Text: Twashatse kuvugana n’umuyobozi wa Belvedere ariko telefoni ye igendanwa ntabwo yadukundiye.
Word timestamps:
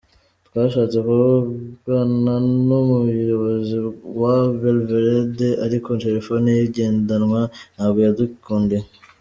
Twashatse 0.47 0.97
kuvugana 1.07 2.33
n’umuyobozi 2.67 3.75
wa 4.21 4.37
Belvedere 4.59 5.49
ariko 5.65 5.89
telefoni 6.03 6.47
ye 6.55 6.61
igendanwa 6.67 7.41
ntabwo 7.75 7.99
yadukundiye. 8.07 8.83